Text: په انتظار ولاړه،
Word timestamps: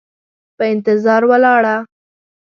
په 0.57 0.63
انتظار 0.73 1.21
ولاړه، 1.29 1.75